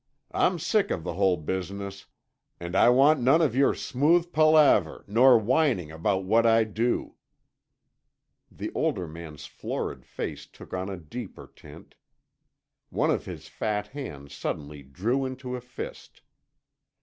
[0.31, 2.07] "I'm sick of the whole business,
[2.59, 7.17] and I want none of your smooth palaver, nor whining about what I do."
[8.51, 11.93] The older man's florid face took on a deeper tint.
[12.89, 16.23] One of his fat hands suddenly drew into a fist.